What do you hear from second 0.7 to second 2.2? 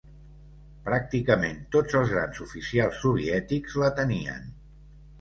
Pràcticament tots els